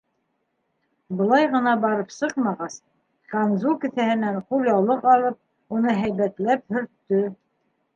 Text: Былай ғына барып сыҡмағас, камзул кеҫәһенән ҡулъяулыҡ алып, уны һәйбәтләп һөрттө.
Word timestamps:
Былай 1.19 1.45
ғына 1.55 1.73
барып 1.83 2.15
сыҡмағас, 2.15 2.79
камзул 3.37 3.79
кеҫәһенән 3.87 4.43
ҡулъяулыҡ 4.51 5.09
алып, 5.17 5.41
уны 5.79 5.99
һәйбәтләп 6.05 6.79
һөрттө. 6.79 7.27